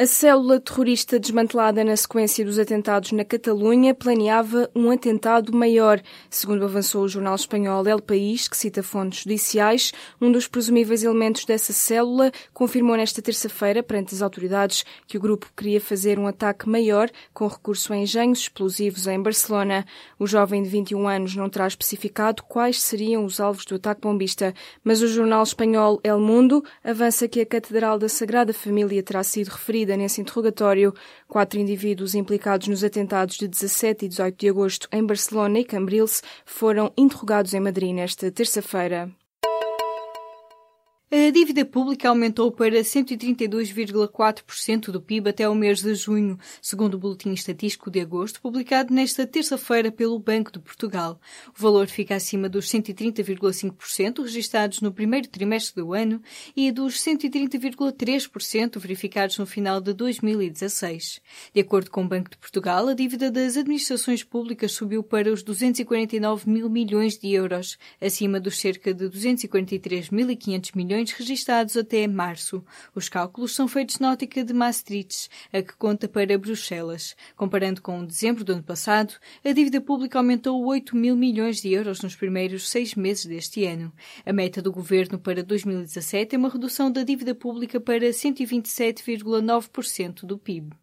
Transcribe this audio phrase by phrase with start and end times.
[0.00, 6.00] A célula terrorista desmantelada na sequência dos atentados na Catalunha planeava um atentado maior.
[6.30, 11.44] Segundo avançou o jornal espanhol El País, que cita fontes judiciais, um dos presumíveis elementos
[11.44, 16.66] dessa célula confirmou nesta terça-feira perante as autoridades que o grupo queria fazer um ataque
[16.66, 19.84] maior com recurso a engenhos explosivos em Barcelona.
[20.18, 24.54] O jovem de 21 anos não terá especificado quais seriam os alvos do ataque bombista,
[24.82, 29.48] mas o jornal espanhol El Mundo avança que a Catedral da Sagrada Família terá sido
[29.48, 30.94] referida nesse interrogatório.
[31.28, 36.22] Quatro indivíduos implicados nos atentados de 17 e 18 de agosto em Barcelona e Cambrils
[36.44, 39.10] foram interrogados em Madrid nesta terça-feira.
[41.12, 46.98] A dívida pública aumentou para 132,4% do PIB até o mês de junho, segundo o
[46.98, 51.20] Boletim Estatístico de Agosto, publicado nesta terça-feira pelo Banco de Portugal.
[51.48, 56.22] O valor fica acima dos 130,5% registados no primeiro trimestre do ano
[56.54, 61.20] e dos 130,3% verificados no final de 2016.
[61.52, 65.42] De acordo com o Banco de Portugal, a dívida das administrações públicas subiu para os
[65.42, 72.64] 249 mil milhões de euros, acima dos cerca de 243.500 milhões milhões registados até março.
[72.94, 77.16] Os cálculos são feitos na ótica de Maastricht, a que conta para Bruxelas.
[77.34, 82.02] Comparando com dezembro do ano passado, a dívida pública aumentou 8 mil milhões de euros
[82.02, 83.90] nos primeiros seis meses deste ano.
[84.26, 90.36] A meta do governo para 2017 é uma redução da dívida pública para 127,9% do
[90.36, 90.76] PIB.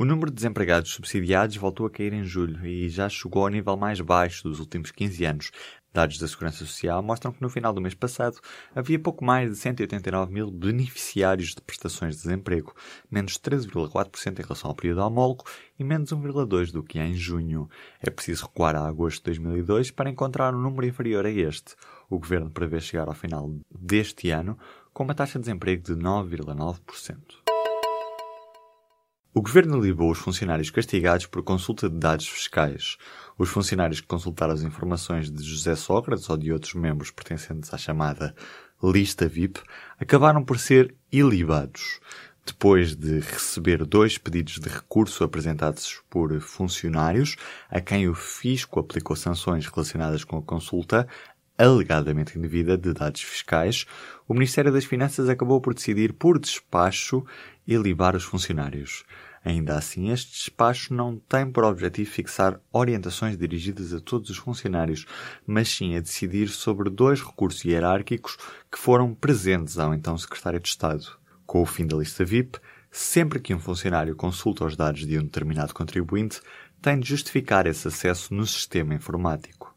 [0.00, 3.76] O número de desempregados subsidiados voltou a cair em julho e já chegou ao nível
[3.76, 5.50] mais baixo dos últimos 15 anos,
[5.92, 8.40] Dados da Segurança Social mostram que no final do mês passado
[8.74, 12.74] havia pouco mais de 189 mil beneficiários de prestações de desemprego,
[13.10, 15.44] menos 13,4% em relação ao período homólogo
[15.78, 17.68] e menos 1,2% do que em junho.
[18.00, 21.74] É preciso recuar a agosto de 2002 para encontrar um número inferior a este.
[22.08, 24.56] O governo prevê chegar ao final deste ano
[24.94, 27.59] com uma taxa de desemprego de 9,9%.
[29.32, 32.96] O governo libou os funcionários castigados por consulta de dados fiscais.
[33.38, 37.78] Os funcionários que consultaram as informações de José Sócrates ou de outros membros pertencentes à
[37.78, 38.34] chamada
[38.82, 39.60] lista VIP
[40.00, 42.00] acabaram por ser ilibados.
[42.44, 47.36] Depois de receber dois pedidos de recurso apresentados por funcionários,
[47.70, 51.06] a quem o fisco aplicou sanções relacionadas com a consulta,
[51.60, 53.84] alegadamente indevida de dados fiscais,
[54.26, 57.24] o Ministério das Finanças acabou por decidir, por despacho,
[57.66, 59.04] ilibar os funcionários.
[59.44, 65.06] Ainda assim, este despacho não tem por objetivo fixar orientações dirigidas a todos os funcionários,
[65.46, 68.36] mas sim a decidir sobre dois recursos hierárquicos
[68.70, 71.06] que foram presentes ao então Secretário de Estado.
[71.46, 72.58] Com o fim da lista VIP,
[72.90, 76.40] sempre que um funcionário consulta os dados de um determinado contribuinte,
[76.82, 79.69] tem de justificar esse acesso no sistema informático.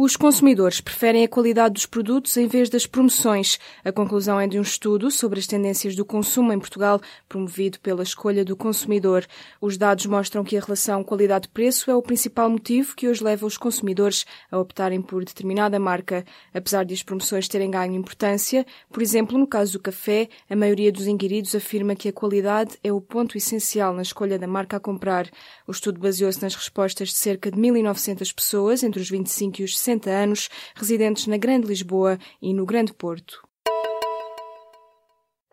[0.00, 3.58] Os consumidores preferem a qualidade dos produtos em vez das promoções.
[3.84, 8.04] A conclusão é de um estudo sobre as tendências do consumo em Portugal, promovido pela
[8.04, 9.26] Escolha do Consumidor.
[9.60, 13.58] Os dados mostram que a relação qualidade-preço é o principal motivo que hoje leva os
[13.58, 16.24] consumidores a optarem por determinada marca.
[16.54, 20.92] Apesar de as promoções terem ganho importância, por exemplo, no caso do café, a maioria
[20.92, 24.80] dos inquiridos afirma que a qualidade é o ponto essencial na escolha da marca a
[24.80, 25.28] comprar.
[25.66, 29.87] O estudo baseou-se nas respostas de cerca de 1.900 pessoas entre os 25 e os
[29.88, 33.48] 60 anos, residentes na Grande Lisboa e no Grande Porto.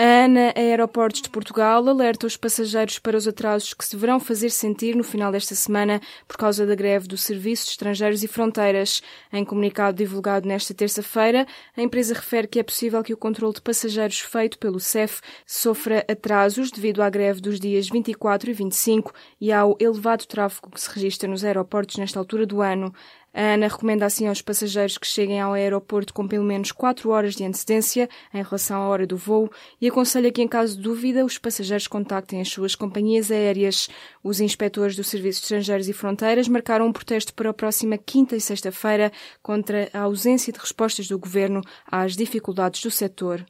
[0.00, 4.50] A ANA Aeroportos de Portugal alerta os passageiros para os atrasos que se deverão fazer
[4.50, 9.02] sentir no final desta semana por causa da greve do Serviço de Estrangeiros e Fronteiras.
[9.32, 13.60] Em comunicado divulgado nesta terça-feira, a empresa refere que é possível que o controle de
[13.60, 19.50] passageiros feito pelo CEF sofra atrasos devido à greve dos dias 24 e 25 e
[19.50, 22.94] ao elevado tráfego que se registra nos aeroportos nesta altura do ano.
[23.32, 27.34] A ANA recomenda assim aos passageiros que cheguem ao aeroporto com pelo menos 4 horas
[27.34, 31.24] de antecedência em relação à hora do voo e aconselha que, em caso de dúvida,
[31.24, 33.88] os passageiros contactem as suas companhias aéreas.
[34.24, 38.34] Os inspectores do Serviço de Estrangeiros e Fronteiras marcaram um protesto para a próxima quinta
[38.34, 43.44] e sexta-feira contra a ausência de respostas do governo às dificuldades do setor.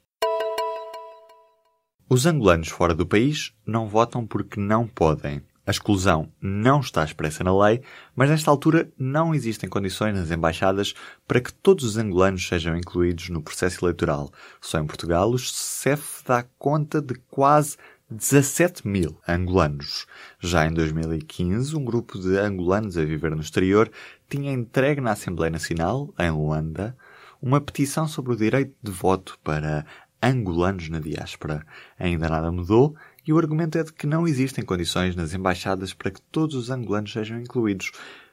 [2.11, 5.43] Os angolanos fora do país não votam porque não podem.
[5.69, 7.83] A exclusão não está expressa na lei,
[8.17, 10.95] mas nesta altura não existem condições nas embaixadas
[11.27, 14.33] para que todos os angolanos sejam incluídos no processo eleitoral.
[14.63, 17.77] Só em Portugal o CEF dá conta de quase
[18.11, 20.07] 17 mil angolanos.
[20.41, 23.91] Já em 2015, um grupo de angolanos a viver no exterior
[24.27, 26.97] tinha entregue na Assembleia Nacional, em Luanda,
[27.43, 29.85] uma petição sobre o direito de voto para
[30.23, 31.63] angolanos na diáspora.
[31.99, 32.97] Ainda nada mudou
[33.29, 36.71] e o argumento é de que não existem condições nas embaixadas para que todos os
[36.71, 37.93] angolanos sejam incluídos.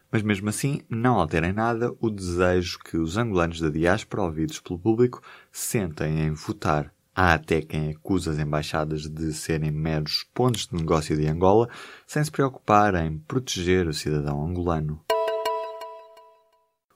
[0.10, 4.80] Mas mesmo assim, não alterem nada o desejo que os angolanos da diáspora, ouvidos pelo
[4.80, 5.22] público,
[5.52, 6.94] sentem em votar.
[7.14, 11.68] Há até quem acusa as embaixadas de serem meros pontos de negócio de Angola,
[12.08, 15.02] sem se preocupar em proteger o cidadão angolano.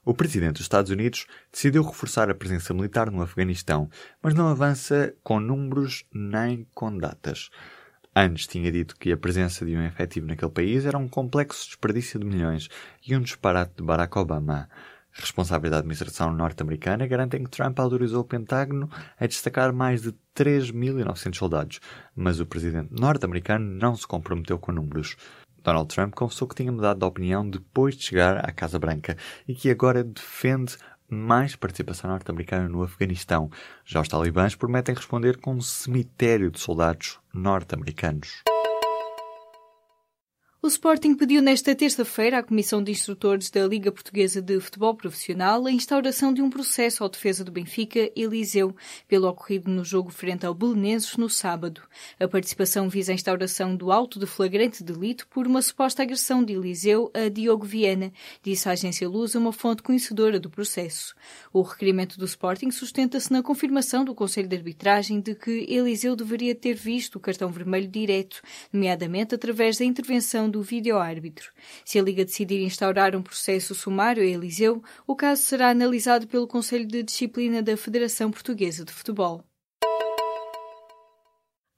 [0.02, 3.90] O presidente dos Estados Unidos decidiu reforçar a presença militar no Afeganistão,
[4.22, 7.50] mas não avança com números nem com datas.
[8.22, 12.20] Antes tinha dito que a presença de um efetivo naquele país era um complexo desperdício
[12.20, 12.68] de milhões
[13.08, 14.68] e um disparate de Barack Obama.
[15.10, 21.34] Responsáveis da administração norte-americana garantem que Trump autorizou o Pentágono a destacar mais de 3.900
[21.34, 21.80] soldados,
[22.14, 25.16] mas o presidente norte-americano não se comprometeu com números.
[25.64, 29.16] Donald Trump confessou que tinha mudado de opinião depois de chegar à Casa Branca
[29.48, 30.76] e que agora defende
[31.10, 33.50] mais participação norte-americana no Afeganistão.
[33.84, 38.42] Já os talibãs prometem responder com um cemitério de soldados norte-americanos.
[40.62, 45.64] O Sporting pediu nesta terça-feira à Comissão de Instrutores da Liga Portuguesa de Futebol Profissional
[45.64, 48.76] a instauração de um processo à defesa do Benfica Eliseu
[49.08, 51.80] pelo ocorrido no jogo frente ao Belenenses no sábado.
[52.20, 56.52] A participação visa a instauração do auto de flagrante delito por uma suposta agressão de
[56.52, 61.14] Eliseu a Diogo Viana, disse a agência Lusa uma fonte conhecedora do processo.
[61.54, 66.54] O requerimento do Sporting sustenta-se na confirmação do Conselho de Arbitragem de que Eliseu deveria
[66.54, 71.52] ter visto o cartão vermelho direto, nomeadamente através da intervenção do vídeo-árbitro.
[71.84, 76.46] Se a Liga decidir instaurar um processo sumário a Eliseu, o caso será analisado pelo
[76.46, 79.44] Conselho de Disciplina da Federação Portuguesa de Futebol.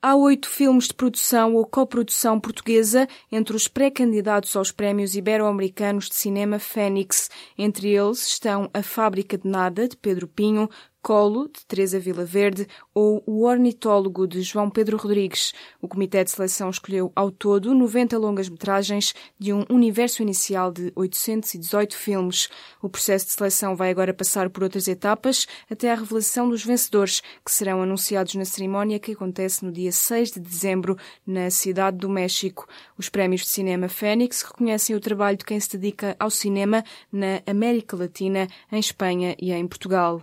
[0.04, 6.16] Há oito filmes de produção ou coprodução portuguesa entre os pré-candidatos aos prémios ibero-americanos de
[6.16, 7.30] cinema Fênix.
[7.56, 10.68] Entre eles estão A Fábrica de Nada, de Pedro Pinho,
[11.02, 15.52] Colo, de Teresa Vila Verde, ou O Ornitólogo, de João Pedro Rodrigues.
[15.80, 21.96] O Comitê de Seleção escolheu, ao todo, 90 longas-metragens de um universo inicial de 818
[21.96, 22.48] filmes.
[22.80, 27.20] O processo de seleção vai agora passar por outras etapas, até à revelação dos vencedores,
[27.44, 30.96] que serão anunciados na cerimónia que acontece no dia 6 de dezembro,
[31.26, 32.66] na Cidade do México.
[32.96, 37.42] Os prémios de cinema Fênix reconhecem o trabalho de quem se dedica ao cinema na
[37.44, 40.22] América Latina, em Espanha e em Portugal.